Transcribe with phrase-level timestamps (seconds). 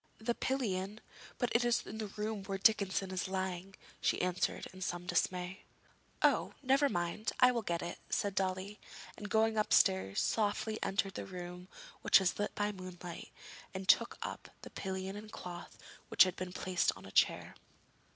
[0.17, 0.99] 'The pillion?
[1.37, 5.61] But it is in the room where Dickinson is lying,' she answered in some dismay.
[6.23, 8.79] 'Oh, never mind, I will get it!' said Dolly,
[9.15, 11.67] and, going upstairs, softly entered the room,
[12.01, 13.29] which was lit by moonlight,
[13.75, 15.77] and took up the pillion and cloth,
[16.09, 17.53] which had been placed on a chair.